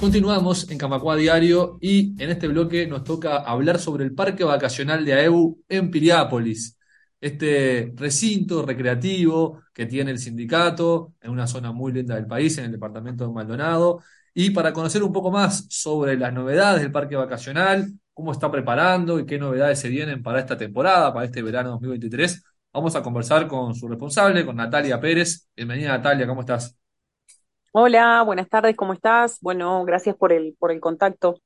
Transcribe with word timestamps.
Continuamos 0.00 0.70
en 0.70 0.76
Camacua 0.76 1.16
Diario 1.16 1.78
y 1.80 2.22
en 2.22 2.30
este 2.30 2.48
bloque 2.48 2.86
nos 2.86 3.02
toca 3.02 3.38
hablar 3.38 3.78
sobre 3.78 4.04
el 4.04 4.14
parque 4.14 4.44
vacacional 4.44 5.04
de 5.06 5.14
AEU 5.14 5.62
en 5.68 5.90
Piriápolis, 5.90 6.78
este 7.18 7.92
recinto 7.96 8.64
recreativo 8.66 9.62
que 9.72 9.86
tiene 9.86 10.10
el 10.10 10.18
sindicato 10.18 11.14
en 11.22 11.30
una 11.30 11.46
zona 11.46 11.72
muy 11.72 11.92
linda 11.92 12.14
del 12.14 12.26
país, 12.26 12.58
en 12.58 12.66
el 12.66 12.72
departamento 12.72 13.26
de 13.26 13.32
Maldonado. 13.32 14.02
Y 14.34 14.50
para 14.50 14.72
conocer 14.74 15.02
un 15.02 15.12
poco 15.12 15.30
más 15.30 15.66
sobre 15.70 16.16
las 16.18 16.32
novedades 16.32 16.82
del 16.82 16.92
parque 16.92 17.16
vacacional, 17.16 17.90
cómo 18.12 18.32
está 18.32 18.50
preparando 18.50 19.18
y 19.18 19.24
qué 19.24 19.38
novedades 19.38 19.78
se 19.80 19.88
vienen 19.88 20.22
para 20.22 20.40
esta 20.40 20.58
temporada, 20.58 21.12
para 21.12 21.24
este 21.24 21.40
verano 21.42 21.70
2023, 21.70 22.44
vamos 22.72 22.94
a 22.96 23.02
conversar 23.02 23.48
con 23.48 23.74
su 23.74 23.88
responsable, 23.88 24.44
con 24.44 24.56
Natalia 24.56 25.00
Pérez. 25.00 25.48
Bienvenida 25.56 25.88
Natalia, 25.88 26.26
¿cómo 26.26 26.42
estás? 26.42 26.76
Hola, 27.78 28.22
buenas 28.22 28.48
tardes, 28.48 28.74
¿cómo 28.74 28.92
estás? 28.92 29.38
Bueno, 29.40 29.84
gracias 29.84 30.16
por 30.16 30.32
el, 30.32 30.56
por 30.58 30.72
el 30.72 30.80
contacto. 30.80 31.36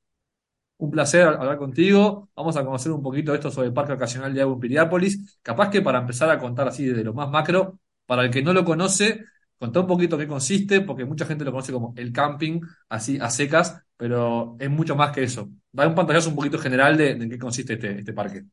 Un 0.78 0.90
placer 0.90 1.26
hablar 1.28 1.58
contigo. 1.58 2.30
Vamos 2.34 2.56
a 2.56 2.64
conocer 2.64 2.90
un 2.92 3.02
poquito 3.02 3.34
esto 3.34 3.50
sobre 3.50 3.68
el 3.68 3.74
Parque 3.74 3.92
Ocasional 3.92 4.32
de 4.32 4.40
Agua 4.40 4.54
en 4.54 4.60
Piriápolis. 4.60 5.38
Capaz 5.42 5.68
que 5.70 5.82
para 5.82 5.98
empezar 5.98 6.30
a 6.30 6.38
contar 6.38 6.68
así 6.68 6.86
desde 6.86 7.04
lo 7.04 7.12
más 7.12 7.28
macro, 7.30 7.78
para 8.06 8.22
el 8.24 8.30
que 8.30 8.42
no 8.42 8.52
lo 8.54 8.64
conoce, 8.64 9.24
contar 9.58 9.82
un 9.82 9.88
poquito 9.88 10.16
qué 10.16 10.26
consiste, 10.26 10.80
porque 10.80 11.04
mucha 11.04 11.26
gente 11.26 11.44
lo 11.44 11.52
conoce 11.52 11.72
como 11.72 11.92
el 11.96 12.12
camping, 12.12 12.60
así 12.88 13.18
a 13.20 13.28
secas, 13.30 13.82
pero 13.96 14.56
es 14.58 14.70
mucho 14.70 14.96
más 14.96 15.12
que 15.12 15.22
eso. 15.24 15.50
Da 15.70 15.86
un 15.86 15.94
pantallazo 15.94 16.30
un 16.30 16.36
poquito 16.36 16.58
general 16.58 16.96
de, 16.96 17.14
de 17.14 17.24
en 17.24 17.30
qué 17.30 17.38
consiste 17.38 17.74
este, 17.74 17.98
este 17.98 18.12
parque. 18.14 18.44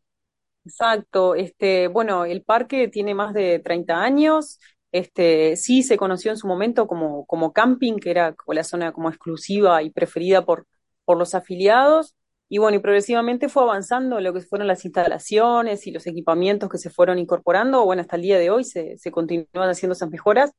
Exacto, 0.65 1.33
este, 1.35 1.87
bueno, 1.87 2.25
el 2.25 2.43
parque 2.43 2.89
tiene 2.89 3.13
más 3.15 3.33
de 3.33 3.59
30 3.59 4.03
años. 4.03 4.59
Este, 4.91 5.57
sí 5.57 5.83
se 5.83 5.97
conoció 5.97 6.31
en 6.31 6.37
su 6.37 6.47
momento 6.47 6.87
como, 6.87 7.53
camping, 7.53 7.97
que 7.97 8.11
era 8.11 8.35
la 8.47 8.63
zona 8.63 8.91
como 8.93 9.09
exclusiva 9.09 9.83
y 9.83 9.89
preferida 9.89 10.45
por, 10.45 10.65
los 11.07 11.35
afiliados. 11.35 12.15
Y 12.49 12.59
bueno, 12.59 12.81
progresivamente 12.81 13.49
fue 13.49 13.63
avanzando 13.63 14.19
lo 14.21 14.33
que 14.33 14.41
fueron 14.41 14.67
las 14.67 14.85
instalaciones 14.85 15.85
y 15.87 15.91
los 15.91 16.07
equipamientos 16.07 16.69
que 16.69 16.77
se 16.77 16.89
fueron 16.89 17.19
incorporando. 17.19 17.83
Bueno, 17.85 18.01
hasta 18.01 18.15
el 18.15 18.21
día 18.21 18.39
de 18.39 18.49
hoy 18.49 18.63
se, 18.63 18.97
se 18.97 19.11
continúan 19.11 19.69
haciendo 19.69 19.93
esas 19.93 20.09
mejoras 20.09 20.51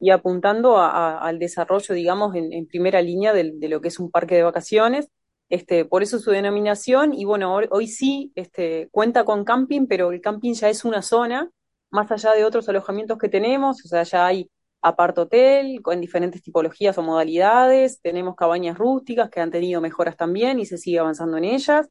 y 0.00 0.10
apuntando 0.10 0.78
al 0.78 1.38
desarrollo, 1.38 1.94
digamos, 1.94 2.34
en, 2.36 2.66
primera 2.66 3.02
línea 3.02 3.32
de, 3.32 3.54
lo 3.68 3.80
que 3.80 3.88
es 3.88 3.98
un 3.98 4.10
parque 4.10 4.36
de 4.36 4.42
vacaciones. 4.44 5.08
Este, 5.48 5.84
por 5.84 6.02
eso 6.02 6.18
su 6.18 6.30
denominación. 6.30 7.14
Y 7.14 7.24
bueno, 7.24 7.54
hoy, 7.54 7.66
hoy 7.70 7.88
sí 7.88 8.32
este, 8.34 8.88
cuenta 8.90 9.24
con 9.24 9.44
camping, 9.44 9.86
pero 9.86 10.12
el 10.12 10.20
camping 10.20 10.52
ya 10.54 10.68
es 10.68 10.84
una 10.84 11.02
zona 11.02 11.50
más 11.90 12.10
allá 12.12 12.32
de 12.32 12.44
otros 12.44 12.68
alojamientos 12.68 13.18
que 13.18 13.28
tenemos, 13.28 13.84
o 13.84 13.88
sea, 13.88 14.02
ya 14.02 14.26
hay 14.26 14.50
apart 14.82 15.18
hotel 15.18 15.80
con 15.82 16.00
diferentes 16.00 16.42
tipologías 16.42 16.96
o 16.98 17.02
modalidades, 17.02 18.00
tenemos 18.00 18.36
cabañas 18.36 18.78
rústicas 18.78 19.30
que 19.30 19.40
han 19.40 19.50
tenido 19.50 19.80
mejoras 19.80 20.16
también 20.16 20.60
y 20.60 20.66
se 20.66 20.78
sigue 20.78 20.98
avanzando 20.98 21.36
en 21.36 21.44
ellas. 21.44 21.88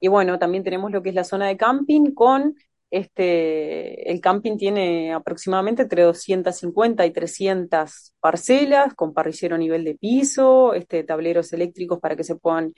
Y 0.00 0.08
bueno, 0.08 0.38
también 0.38 0.64
tenemos 0.64 0.90
lo 0.90 1.02
que 1.02 1.10
es 1.10 1.14
la 1.14 1.24
zona 1.24 1.48
de 1.48 1.56
camping 1.56 2.14
con 2.14 2.54
este, 2.90 4.10
el 4.10 4.20
camping 4.20 4.56
tiene 4.56 5.12
aproximadamente 5.12 5.82
entre 5.82 6.02
250 6.02 7.06
y 7.06 7.12
300 7.12 8.14
parcelas 8.20 8.94
con 8.94 9.14
parrillero 9.14 9.54
a 9.54 9.58
nivel 9.58 9.84
de 9.84 9.94
piso, 9.94 10.74
este, 10.74 11.04
tableros 11.04 11.52
eléctricos 11.52 12.00
para 12.00 12.16
que 12.16 12.24
se 12.24 12.36
puedan 12.36 12.72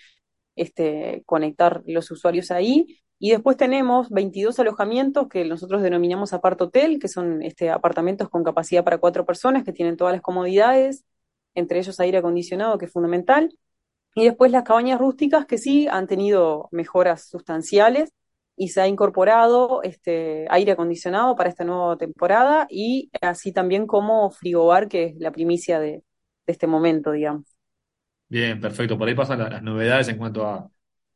este, 0.54 1.22
conectar 1.26 1.82
los 1.86 2.10
usuarios 2.10 2.50
ahí. 2.50 3.00
Y 3.24 3.30
después 3.30 3.56
tenemos 3.56 4.10
22 4.10 4.58
alojamientos 4.58 5.28
que 5.28 5.44
nosotros 5.44 5.80
denominamos 5.80 6.32
apart 6.32 6.60
hotel, 6.60 6.98
que 6.98 7.06
son 7.06 7.40
este, 7.40 7.70
apartamentos 7.70 8.28
con 8.28 8.42
capacidad 8.42 8.82
para 8.82 8.98
cuatro 8.98 9.24
personas 9.24 9.62
que 9.62 9.72
tienen 9.72 9.96
todas 9.96 10.12
las 10.12 10.20
comodidades, 10.20 11.04
entre 11.54 11.78
ellos 11.78 12.00
aire 12.00 12.18
acondicionado, 12.18 12.78
que 12.78 12.86
es 12.86 12.92
fundamental. 12.92 13.56
Y 14.16 14.24
después 14.24 14.50
las 14.50 14.64
cabañas 14.64 14.98
rústicas 14.98 15.46
que 15.46 15.56
sí 15.56 15.86
han 15.86 16.08
tenido 16.08 16.68
mejoras 16.72 17.28
sustanciales 17.28 18.12
y 18.56 18.70
se 18.70 18.80
ha 18.80 18.88
incorporado 18.88 19.84
este, 19.84 20.46
aire 20.50 20.72
acondicionado 20.72 21.36
para 21.36 21.48
esta 21.48 21.62
nueva 21.62 21.96
temporada 21.96 22.66
y 22.68 23.08
así 23.20 23.52
también 23.52 23.86
como 23.86 24.32
frigobar, 24.32 24.88
que 24.88 25.04
es 25.04 25.16
la 25.18 25.30
primicia 25.30 25.78
de, 25.78 26.02
este 26.48 26.66
momento, 26.66 27.12
digamos. 27.12 27.56
Bien, 28.28 28.60
perfecto. 28.60 28.98
Por 28.98 29.06
ahí 29.06 29.14
pasan 29.14 29.38
la- 29.38 29.48
las 29.48 29.62
novedades 29.62 30.08
en 30.08 30.18
cuanto 30.18 30.44
a 30.44 30.68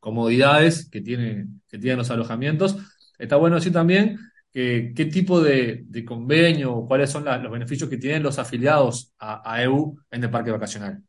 comodidades 0.07 0.89
que 0.91 1.01
tienen, 1.01 1.63
que 1.69 1.79
tienen 1.79 1.99
los 1.99 2.11
alojamientos. 2.11 2.77
Está 3.19 3.37
bueno 3.37 3.57
decir 3.57 3.73
también 3.73 4.19
que 4.53 4.93
qué 4.97 5.07
tipo 5.07 5.41
de, 5.41 5.85
convenio 6.07 6.87
cuáles 6.87 7.11
son 7.11 7.25
la- 7.25 7.39
los 7.39 7.51
beneficios 7.53 7.91
que 7.91 7.99
tienen 7.99 8.23
los 8.23 8.39
afiliados 8.39 9.13
a, 9.19 9.43
a 9.53 9.63
EU 9.65 9.97
en 10.11 10.25
el 10.25 10.31
parque 10.31 10.51
vacacional. 10.53 11.03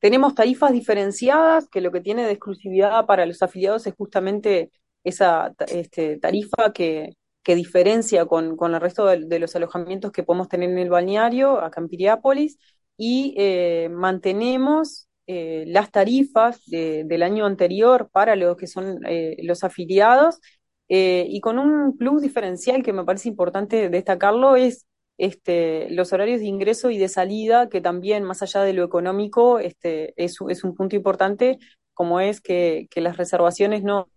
Tenemos 0.00 0.34
tarifas 0.34 0.72
diferenciadas, 0.72 1.68
que 1.68 1.80
lo 1.80 1.92
que 1.92 2.00
tiene 2.00 2.24
de 2.24 2.32
exclusividad 2.32 3.06
para 3.06 3.26
los 3.26 3.42
afiliados 3.42 3.86
es 3.86 3.94
justamente 3.94 4.70
esa 5.04 5.54
este, 5.68 6.18
tarifa 6.18 6.72
que, 6.72 7.16
que 7.42 7.54
diferencia 7.54 8.26
con, 8.26 8.56
con 8.56 8.74
el 8.74 8.80
resto 8.80 9.06
de, 9.06 9.24
de 9.26 9.38
los 9.38 9.54
alojamientos 9.56 10.12
que 10.12 10.22
podemos 10.24 10.48
tener 10.48 10.70
en 10.70 10.78
el 10.78 10.90
balneario, 10.90 11.60
acá 11.60 11.80
en 11.80 11.88
Piriápolis, 11.88 12.58
y 12.96 13.34
eh, 13.38 13.88
mantenemos 13.90 15.08
eh, 15.26 15.64
las 15.68 15.90
tarifas 15.90 16.64
de- 16.66 17.04
del 17.04 17.22
año 17.22 17.46
anterior 17.46 18.08
para 18.12 18.36
los 18.36 18.56
que 18.56 18.66
son 18.66 19.00
eh, 19.06 19.36
los 19.42 19.64
afiliados, 19.64 20.40
eh, 20.88 21.26
y 21.28 21.40
con 21.40 21.58
un 21.58 21.96
plus 21.96 22.20
diferencial 22.22 22.82
que 22.82 22.92
me 22.92 23.04
parece 23.04 23.28
importante 23.28 23.88
destacarlo 23.88 24.56
es 24.56 24.86
este, 25.18 25.88
los 25.90 26.12
horarios 26.12 26.40
de 26.40 26.46
ingreso 26.46 26.90
y 26.90 26.98
de 26.98 27.08
salida, 27.08 27.68
que 27.68 27.80
también, 27.80 28.24
más 28.24 28.42
allá 28.42 28.62
de 28.62 28.72
lo 28.74 28.84
económico, 28.84 29.58
este, 29.58 30.12
es, 30.22 30.40
un 30.40 30.74
punto 30.74 30.96
importante, 30.96 31.58
como 31.94 32.20
es 32.20 32.40
que, 32.40 32.88
las 32.96 33.16
reservaciones 33.16 33.82
no, 33.84 34.08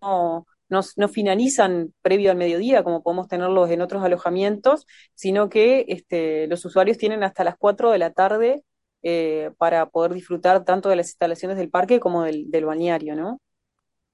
no 0.69 1.07
finalizan 1.07 1.93
previo 2.01 2.31
al 2.31 2.37
mediodía, 2.37 2.83
como 2.83 3.03
podemos 3.03 3.27
tenerlos 3.29 3.69
en 3.69 3.81
otros 3.81 4.03
alojamientos, 4.03 4.85
sino 5.13 5.47
que 5.49 5.85
este, 5.87 6.47
los 6.47 6.65
usuarios 6.65 6.97
tienen 6.97 7.23
hasta 7.23 7.45
las 7.45 7.55
4 7.57 7.91
de 7.91 7.99
la 7.99 8.11
tarde 8.11 8.63
eh, 9.05 9.51
para 9.59 9.87
poder 9.89 10.13
disfrutar 10.15 10.65
tanto 10.65 10.89
de 10.89 10.97
las 10.97 11.07
instalaciones 11.09 11.57
del 11.57 11.71
parque 11.71 12.01
como 12.01 12.23
del, 12.25 12.51
del 12.51 12.65
balneario, 12.65 13.15
¿no? 13.15 13.39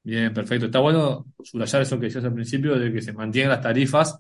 Bien, 0.03 0.33
perfecto. 0.33 0.65
Está 0.65 0.79
bueno 0.79 1.27
subrayar 1.43 1.81
eso 1.83 1.99
que 1.99 2.07
decías 2.07 2.25
al 2.25 2.33
principio 2.33 2.77
de 2.79 2.91
que 2.91 3.01
se 3.01 3.13
mantienen 3.13 3.51
las 3.51 3.61
tarifas, 3.61 4.19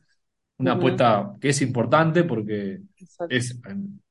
una 0.57 0.73
apuesta 0.73 1.33
que 1.41 1.49
es 1.49 1.61
importante 1.61 2.23
porque 2.23 2.81
exacto. 2.99 3.27
es 3.27 3.59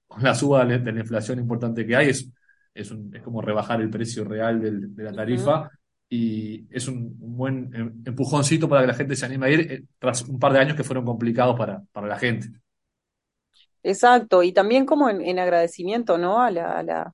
con 0.08 0.22
la 0.24 0.34
suba 0.34 0.64
de 0.64 0.92
la 0.92 1.00
inflación 1.00 1.38
importante 1.38 1.86
que 1.86 1.94
hay, 1.96 2.08
es, 2.10 2.28
es, 2.74 2.90
un- 2.90 3.14
es 3.14 3.22
como 3.22 3.40
rebajar 3.40 3.80
el 3.80 3.90
precio 3.90 4.24
real 4.24 4.60
del- 4.60 4.94
de 4.96 5.04
la 5.04 5.12
tarifa 5.14 5.70
y 6.08 6.66
es 6.74 6.88
un, 6.88 7.16
un 7.20 7.36
buen 7.36 7.70
em- 7.74 8.02
empujoncito 8.04 8.68
para 8.68 8.80
que 8.82 8.88
la 8.88 8.94
gente 8.94 9.14
se 9.16 9.26
anime 9.26 9.46
a 9.46 9.50
ir 9.50 9.60
eh, 9.72 9.84
tras 10.00 10.22
un 10.22 10.38
par 10.40 10.52
de 10.52 10.58
años 10.58 10.76
que 10.76 10.82
fueron 10.84 11.04
complicados 11.04 11.56
para, 11.56 11.82
para 11.92 12.08
la 12.08 12.18
gente. 12.18 12.48
Exacto, 13.82 14.42
y 14.42 14.52
también 14.52 14.84
como 14.86 15.08
en, 15.08 15.22
en 15.22 15.38
agradecimiento, 15.38 16.18
¿no? 16.18 16.40
A 16.42 16.50
la, 16.50 16.78
a 16.78 16.82
la, 16.82 17.12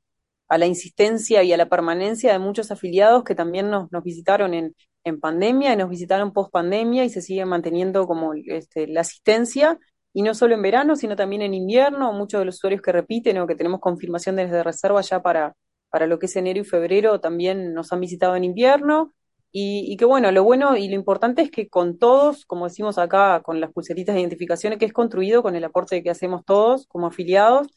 a 0.48 0.58
la 0.58 0.66
insistencia 0.66 1.42
y 1.42 1.52
a 1.52 1.56
la 1.56 1.68
permanencia 1.68 2.32
de 2.32 2.38
muchos 2.40 2.70
afiliados 2.70 3.24
que 3.24 3.34
también 3.36 3.70
nos, 3.70 3.90
nos 3.92 4.02
visitaron 4.02 4.52
en, 4.54 4.74
en 5.04 5.20
pandemia 5.20 5.72
y 5.72 5.76
nos 5.76 5.88
visitaron 5.88 6.32
post 6.32 6.50
pandemia 6.52 7.04
y 7.04 7.10
se 7.10 7.22
sigue 7.22 7.44
manteniendo 7.44 8.06
como 8.06 8.34
este, 8.34 8.88
la 8.88 9.02
asistencia, 9.02 9.78
y 10.12 10.22
no 10.22 10.34
solo 10.34 10.54
en 10.54 10.62
verano, 10.62 10.96
sino 10.96 11.14
también 11.14 11.42
en 11.42 11.54
invierno, 11.54 12.12
muchos 12.12 12.40
de 12.40 12.46
los 12.46 12.56
usuarios 12.56 12.80
que 12.82 12.90
repiten 12.90 13.38
o 13.38 13.46
que 13.46 13.54
tenemos 13.54 13.80
confirmación 13.80 14.36
desde 14.36 14.62
reserva 14.62 15.02
ya 15.02 15.20
para, 15.22 15.54
para 15.90 16.06
lo 16.06 16.18
que 16.18 16.26
es 16.26 16.34
enero 16.36 16.58
y 16.60 16.64
febrero 16.64 17.20
también 17.20 17.74
nos 17.74 17.92
han 17.92 18.00
visitado 18.00 18.34
en 18.34 18.44
invierno. 18.44 19.12
Y, 19.58 19.86
y 19.90 19.96
que 19.96 20.04
bueno, 20.04 20.30
lo 20.32 20.44
bueno 20.44 20.76
y 20.76 20.88
lo 20.88 20.96
importante 20.96 21.40
es 21.40 21.50
que 21.50 21.68
con 21.68 21.98
todos, 21.98 22.44
como 22.44 22.66
decimos 22.66 22.98
acá, 22.98 23.40
con 23.42 23.58
las 23.60 23.72
pulseritas 23.72 24.14
de 24.14 24.20
identificación, 24.20 24.78
que 24.78 24.84
es 24.84 24.92
construido 24.92 25.42
con 25.42 25.56
el 25.56 25.64
aporte 25.64 26.02
que 26.02 26.10
hacemos 26.10 26.44
todos 26.44 26.86
como 26.88 27.06
afiliados, 27.06 27.68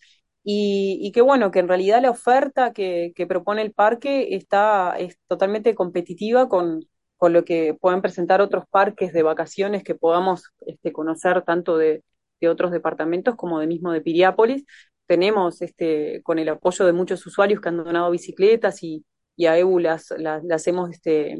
y, 0.43 0.99
y 1.01 1.11
que 1.11 1.21
bueno, 1.21 1.51
que 1.51 1.59
en 1.59 1.69
realidad 1.69 2.01
la 2.01 2.09
oferta 2.11 2.73
que, 2.73 3.13
propone 3.29 3.61
el 3.61 3.73
parque 3.73 4.35
está, 4.35 4.95
es 4.99 5.17
totalmente 5.27 5.73
competitiva 5.75 6.49
con, 6.49 6.85
con 7.17 7.31
lo 7.33 7.45
que 7.45 7.73
pueden 7.79 8.01
presentar 8.01 8.41
otros 8.41 8.65
parques 8.69 9.13
de 9.13 9.23
vacaciones 9.23 9.83
que 9.83 9.95
podamos 9.95 10.51
este, 10.65 10.91
conocer 10.91 11.43
tanto 11.43 11.77
de, 11.77 12.03
de 12.41 12.49
otros 12.49 12.71
departamentos 12.71 13.35
como 13.35 13.59
de 13.59 13.67
mismo 13.67 13.91
de 13.93 14.01
Piriápolis. 14.01 14.65
Tenemos 15.07 15.61
este, 15.61 16.21
con 16.23 16.39
el 16.39 16.49
apoyo 16.49 16.85
de 16.85 16.93
muchos 16.93 17.25
usuarios 17.25 17.61
que 17.61 17.69
han 17.69 17.77
donado 17.77 18.11
bicicletas 18.11 18.83
y, 18.83 19.05
y 19.37 19.45
a 19.45 19.57
EBU 19.57 19.79
las, 19.79 20.13
las, 20.17 20.43
las 20.43 20.67
hemos 20.67 20.89
este, 20.91 21.39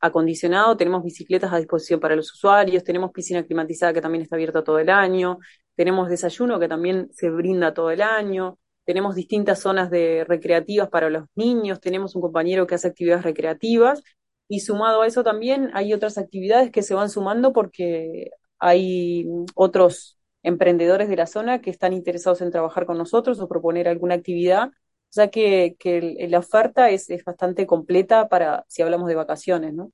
acondicionado, 0.00 0.76
tenemos 0.76 1.02
bicicletas 1.02 1.52
a 1.52 1.58
disposición 1.58 2.00
para 2.00 2.16
los 2.16 2.32
usuarios, 2.32 2.84
tenemos 2.84 3.10
piscina 3.12 3.44
climatizada 3.44 3.92
que 3.92 4.00
también 4.00 4.22
está 4.22 4.36
abierta 4.36 4.62
todo 4.62 4.78
el 4.78 4.90
año, 4.90 5.38
tenemos 5.74 6.08
desayuno 6.08 6.58
que 6.58 6.68
también 6.68 7.08
se 7.12 7.30
brinda 7.30 7.74
todo 7.74 7.90
el 7.90 8.02
año, 8.02 8.58
tenemos 8.84 9.14
distintas 9.14 9.60
zonas 9.60 9.90
de 9.90 10.24
recreativas 10.26 10.88
para 10.88 11.10
los 11.10 11.24
niños, 11.34 11.80
tenemos 11.80 12.14
un 12.16 12.22
compañero 12.22 12.66
que 12.66 12.74
hace 12.74 12.88
actividades 12.88 13.24
recreativas 13.24 14.02
y 14.48 14.60
sumado 14.60 15.02
a 15.02 15.06
eso 15.06 15.22
también 15.22 15.70
hay 15.74 15.92
otras 15.92 16.16
actividades 16.16 16.70
que 16.70 16.82
se 16.82 16.94
van 16.94 17.10
sumando 17.10 17.52
porque 17.52 18.30
hay 18.58 19.26
otros 19.54 20.18
emprendedores 20.42 21.08
de 21.08 21.16
la 21.16 21.26
zona 21.26 21.60
que 21.60 21.70
están 21.70 21.92
interesados 21.92 22.40
en 22.40 22.50
trabajar 22.50 22.86
con 22.86 22.96
nosotros 22.96 23.40
o 23.40 23.48
proponer 23.48 23.88
alguna 23.88 24.14
actividad 24.14 24.70
O 25.10 25.12
sea 25.12 25.28
que, 25.28 25.76
que 25.78 26.26
la 26.28 26.38
oferta 26.38 26.90
es, 26.90 27.08
es 27.10 27.24
bastante 27.24 27.66
completa 27.66 28.28
para 28.28 28.64
si 28.68 28.82
hablamos 28.82 29.08
de 29.08 29.14
vacaciones, 29.14 29.72
¿no? 29.74 29.90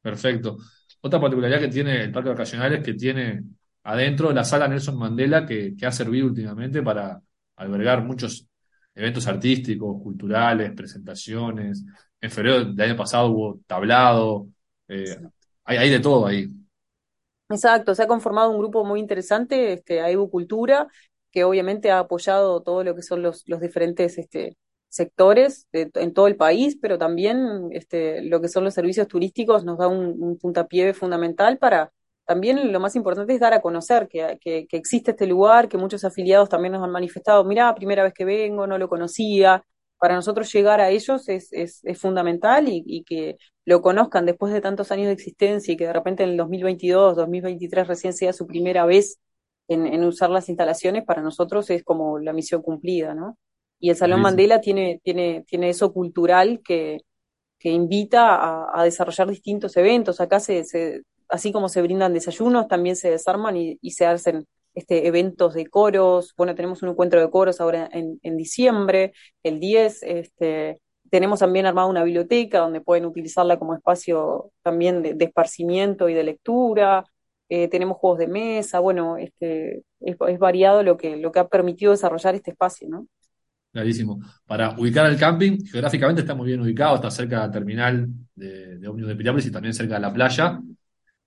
Perfecto. 0.00 0.56
Otra 1.00 1.20
particularidad 1.20 1.60
que 1.60 1.68
tiene 1.68 2.02
el 2.02 2.12
parque 2.12 2.30
vacacional 2.30 2.72
es 2.74 2.84
que 2.84 2.94
tiene 2.94 3.42
adentro 3.82 4.32
la 4.32 4.44
sala 4.44 4.68
Nelson 4.68 4.96
Mandela 4.96 5.44
que, 5.44 5.76
que 5.76 5.86
ha 5.86 5.92
servido 5.92 6.26
últimamente 6.26 6.82
para 6.82 7.20
albergar 7.56 8.02
muchos 8.04 8.46
eventos 8.94 9.26
artísticos, 9.26 10.00
culturales, 10.02 10.72
presentaciones. 10.72 11.84
En 12.20 12.30
febrero 12.30 12.64
del 12.64 12.80
año 12.90 12.96
pasado 12.96 13.28
hubo 13.30 13.60
tablado, 13.66 14.46
eh, 14.88 15.18
hay, 15.64 15.76
hay 15.78 15.90
de 15.90 16.00
todo 16.00 16.26
ahí. 16.26 16.48
Exacto, 17.48 17.94
se 17.94 18.02
ha 18.02 18.06
conformado 18.06 18.50
un 18.50 18.58
grupo 18.58 18.84
muy 18.84 18.98
interesante, 18.98 19.74
este, 19.74 20.00
AEBU 20.00 20.30
Cultura, 20.30 20.88
que 21.32 21.44
obviamente 21.44 21.90
ha 21.90 21.98
apoyado 22.00 22.62
todo 22.62 22.84
lo 22.84 22.94
que 22.94 23.02
son 23.02 23.22
los, 23.22 23.44
los 23.48 23.60
diferentes 23.60 24.18
este, 24.18 24.56
sectores 24.88 25.66
de- 25.72 25.90
en 25.94 26.12
todo 26.14 26.26
el 26.28 26.36
país, 26.36 26.78
pero 26.80 26.98
también 26.98 27.68
este, 27.72 28.22
lo 28.22 28.40
que 28.40 28.48
son 28.48 28.64
los 28.64 28.74
servicios 28.74 29.08
turísticos 29.08 29.64
nos 29.64 29.78
da 29.78 29.88
un, 29.88 30.22
un 30.22 30.38
puntapié 30.38 30.94
fundamental 30.94 31.58
para 31.58 31.92
también 32.24 32.72
lo 32.72 32.80
más 32.80 32.94
importante 32.96 33.34
es 33.34 33.40
dar 33.40 33.52
a 33.52 33.60
conocer 33.60 34.08
que, 34.08 34.38
que, 34.40 34.66
que 34.68 34.76
existe 34.76 35.10
este 35.10 35.26
lugar, 35.26 35.68
que 35.68 35.76
muchos 35.78 36.04
afiliados 36.04 36.48
también 36.48 36.72
nos 36.72 36.82
han 36.84 36.90
manifestado, 36.92 37.44
mirá, 37.44 37.74
primera 37.74 38.02
vez 38.04 38.14
que 38.14 38.24
vengo, 38.24 38.66
no 38.66 38.78
lo 38.78 38.88
conocía. 38.88 39.64
Para 39.98 40.14
nosotros 40.16 40.52
llegar 40.52 40.80
a 40.80 40.90
ellos 40.90 41.28
es, 41.28 41.52
es, 41.52 41.80
es 41.84 41.98
fundamental 42.00 42.68
y, 42.68 42.82
y 42.86 43.04
que 43.04 43.36
lo 43.64 43.82
conozcan 43.82 44.26
después 44.26 44.52
de 44.52 44.60
tantos 44.60 44.90
años 44.92 45.06
de 45.06 45.12
existencia 45.12 45.72
y 45.74 45.76
que 45.76 45.86
de 45.86 45.92
repente 45.92 46.22
en 46.24 46.30
el 46.30 46.36
2022, 46.36 47.16
2023 47.16 47.86
recién 47.88 48.12
sea 48.12 48.32
su 48.32 48.46
primera 48.46 48.84
vez 48.86 49.18
en, 49.72 49.86
en 49.86 50.04
usar 50.04 50.30
las 50.30 50.48
instalaciones, 50.48 51.04
para 51.04 51.22
nosotros 51.22 51.68
es 51.70 51.82
como 51.84 52.18
la 52.18 52.32
misión 52.32 52.62
cumplida, 52.62 53.14
¿no? 53.14 53.38
Y 53.80 53.90
el 53.90 53.96
Salón. 53.96 54.20
Mandela 54.20 54.60
tiene, 54.60 55.00
tiene, 55.02 55.44
tiene 55.46 55.68
eso 55.68 55.92
cultural 55.92 56.60
que, 56.64 57.00
que 57.58 57.70
invita 57.70 58.36
a, 58.36 58.80
a 58.80 58.84
desarrollar 58.84 59.28
distintos 59.28 59.76
eventos. 59.76 60.20
Acá 60.20 60.38
se, 60.38 60.64
se, 60.64 61.02
así 61.28 61.50
como 61.50 61.68
se 61.68 61.82
brindan 61.82 62.14
desayunos, 62.14 62.68
también 62.68 62.94
se 62.94 63.10
desarman 63.10 63.56
y, 63.56 63.78
y 63.80 63.90
se 63.92 64.06
hacen 64.06 64.46
este, 64.74 65.06
eventos 65.06 65.54
de 65.54 65.66
coros. 65.66 66.34
Bueno, 66.36 66.54
tenemos 66.54 66.82
un 66.82 66.90
encuentro 66.90 67.20
de 67.20 67.30
coros 67.30 67.60
ahora 67.60 67.88
en, 67.92 68.20
en 68.22 68.36
diciembre, 68.36 69.12
el 69.42 69.60
10. 69.60 70.02
Este, 70.04 70.80
tenemos 71.10 71.40
también 71.40 71.66
armada 71.66 71.88
una 71.88 72.04
biblioteca 72.04 72.60
donde 72.60 72.80
pueden 72.80 73.04
utilizarla 73.06 73.58
como 73.58 73.74
espacio 73.74 74.50
también 74.62 75.02
de, 75.02 75.14
de 75.14 75.24
esparcimiento 75.24 76.08
y 76.08 76.14
de 76.14 76.24
lectura. 76.24 77.04
Eh, 77.54 77.68
tenemos 77.68 77.98
juegos 77.98 78.18
de 78.18 78.28
mesa, 78.28 78.80
bueno, 78.80 79.18
este, 79.18 79.82
es, 80.00 80.38
variado 80.38 80.82
lo 80.82 80.96
que, 80.96 81.18
lo 81.18 81.30
que 81.30 81.38
ha 81.38 81.48
permitido 81.48 81.92
desarrollar 81.92 82.34
este 82.34 82.52
espacio, 82.52 82.88
¿no? 82.88 83.06
Clarísimo. 83.70 84.20
Para 84.46 84.70
ubicar 84.78 85.04
el 85.04 85.18
camping, 85.18 85.58
geográficamente 85.62 86.22
está 86.22 86.34
muy 86.34 86.46
bien 86.46 86.62
ubicado, 86.62 86.94
está 86.94 87.10
cerca 87.10 87.42
de 87.42 87.46
la 87.48 87.52
terminal 87.52 88.08
de, 88.34 88.78
de 88.78 88.90
de 88.90 89.16
Piriápolis 89.16 89.44
y 89.44 89.52
también 89.52 89.74
cerca 89.74 89.96
de 89.96 90.00
la 90.00 90.10
playa. 90.14 90.62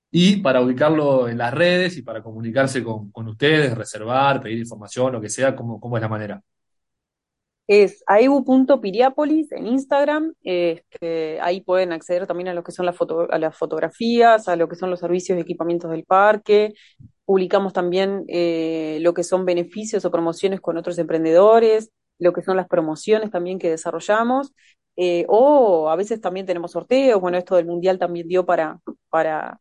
Y 0.09 0.37
para 0.37 0.61
ubicarlo 0.61 1.29
en 1.29 1.37
las 1.37 1.53
redes 1.53 1.95
y 1.97 2.01
para 2.01 2.23
comunicarse 2.23 2.83
con, 2.83 3.11
con 3.11 3.27
ustedes, 3.27 3.77
reservar, 3.77 4.41
pedir 4.41 4.57
información, 4.57 5.13
lo 5.13 5.21
que 5.21 5.29
sea, 5.29 5.55
¿cómo, 5.55 5.79
cómo 5.79 5.95
es 5.95 6.01
la 6.01 6.09
manera? 6.09 6.41
Es 7.67 8.03
aebu.piriápolis 8.07 9.51
en 9.51 9.65
Instagram. 9.67 10.33
Este, 10.43 11.39
ahí 11.41 11.61
pueden 11.61 11.93
acceder 11.93 12.27
también 12.27 12.49
a 12.49 12.53
lo 12.53 12.63
que 12.63 12.71
son 12.71 12.85
las 12.85 12.95
foto- 12.95 13.27
a 13.31 13.39
las 13.39 13.57
fotografías, 13.57 14.47
a 14.47 14.55
lo 14.55 14.67
que 14.69 14.75
son 14.75 14.89
los 14.91 14.99
servicios 14.99 15.37
y 15.37 15.41
equipamientos 15.41 15.89
del 15.91 16.03
parque. 16.05 16.73
Publicamos 17.25 17.73
también 17.73 18.23
eh, 18.27 18.99
lo 19.01 19.13
que 19.15 19.23
son 19.23 19.45
beneficios 19.45 20.05
o 20.05 20.11
promociones 20.11 20.61
con 20.61 20.77
otros 20.77 20.97
emprendedores, 20.99 21.89
lo 22.19 22.33
que 22.33 22.43
son 22.43 22.55
las 22.57 22.67
promociones 22.67 23.31
también 23.31 23.57
que 23.59 23.69
desarrollamos. 23.71 24.53
eh, 24.97 25.25
o 25.27 25.89
a 25.89 25.95
veces 25.95 26.21
también 26.21 26.45
tenemos 26.45 26.71
sorteos. 26.71 27.19
Bueno, 27.19 27.37
esto 27.37 27.55
del 27.55 27.65
mundial 27.65 27.97
también 27.99 28.27
dio 28.27 28.45
para, 28.45 28.79
para, 29.09 29.59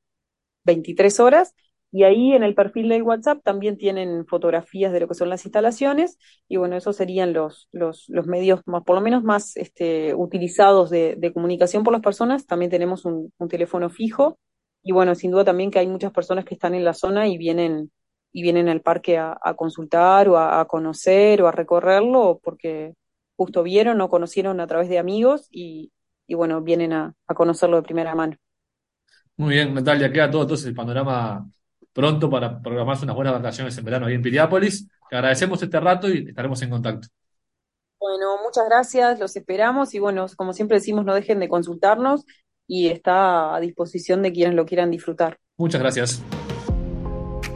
23 0.64 1.20
horas. 1.20 1.55
Y 1.90 2.05
ahí 2.05 2.32
en 2.32 2.43
el 2.43 2.55
perfil 2.55 2.90
del 2.90 3.02
WhatsApp 3.02 3.40
también 3.43 3.79
tienen 3.79 4.26
fotografías 4.26 4.93
de 4.93 5.00
lo 5.00 5.08
que 5.08 5.14
son 5.14 5.31
las 5.31 5.46
instalaciones. 5.46 6.19
Y 6.46 6.58
bueno, 6.58 6.76
esos 6.76 6.96
serían 6.96 7.32
los, 7.32 7.69
los, 7.73 8.05
los 8.08 8.26
medios 8.26 8.61
más, 8.67 8.85
por 8.85 8.94
lo 8.94 9.00
menos 9.00 9.25
más 9.25 9.56
este, 9.56 10.14
utilizados 10.14 10.90
de, 10.90 11.32
comunicación 11.32 11.85
por 11.85 11.94
las 11.94 12.02
personas. 12.02 12.44
También 12.46 12.70
tenemos 12.70 13.06
un 13.06 13.32
teléfono 13.49 13.88
fijo. 13.88 14.38
Y 14.82 14.93
bueno, 14.93 15.14
sin 15.14 15.31
duda 15.31 15.44
también 15.44 15.70
que 15.70 15.79
hay 15.79 15.87
muchas 15.87 16.12
personas 16.12 16.44
que 16.44 16.55
están 16.55 16.75
en 16.75 16.85
la 16.85 16.94
zona 16.94 17.29
y 17.29 17.38
vienen, 17.38 17.90
y 18.32 18.42
vienen 18.42 18.69
al 18.69 18.80
parque 18.82 19.19
a, 19.19 19.38
a 19.40 19.54
consultar 19.54 20.28
o 20.28 20.36
a, 20.38 20.60
a 20.60 20.64
conocer 20.66 21.42
o 21.42 21.48
a 21.48 21.52
recorrerlo 21.52 22.40
porque 22.42 22.94
justo 23.36 23.62
vieron 23.62 24.00
o 24.00 24.08
conocieron 24.08 24.60
a 24.60 24.66
través 24.66 24.88
de 24.88 24.98
amigos 24.98 25.48
y, 25.50 25.92
y 26.26 26.34
bueno, 26.34 26.60
vienen 26.62 26.92
a, 26.92 27.14
a 27.26 27.34
conocerlo 27.34 27.76
de 27.76 27.82
primera 27.82 28.14
mano. 28.14 28.36
Muy 29.36 29.54
bien, 29.54 29.72
Natalia, 29.75 30.12
queda 30.12 30.30
todo 30.30 30.42
entonces 30.42 30.66
el 30.66 30.75
panorama 30.75 31.48
pronto 31.92 32.28
para 32.30 32.60
programarse 32.60 33.04
unas 33.04 33.16
buenas 33.16 33.34
vacaciones 33.34 33.76
en 33.78 33.84
verano 33.84 34.06
ahí 34.06 34.14
en 34.14 34.22
Piriápolis. 34.22 34.88
Te 35.08 35.16
agradecemos 35.16 35.62
este 35.62 35.80
rato 35.80 36.08
y 36.08 36.28
estaremos 36.28 36.60
en 36.62 36.70
contacto. 36.70 37.08
Bueno, 38.00 38.38
muchas 38.42 38.64
gracias, 38.69 39.19
los 39.19 39.34
esperamos 39.36 39.94
y 39.94 39.98
bueno, 39.98 40.26
como 40.36 40.52
siempre 40.52 40.76
decimos, 40.78 41.04
no 41.04 41.14
dejen 41.14 41.40
de 41.40 41.48
consultarnos 41.48 42.25
y 42.66 42.88
está 42.88 43.54
a 43.54 43.60
disposición 43.60 44.22
de 44.22 44.32
quienes 44.32 44.54
lo 44.54 44.66
quieran 44.66 44.90
disfrutar. 44.90 45.38
Muchas 45.58 45.80
gracias. 45.80 46.22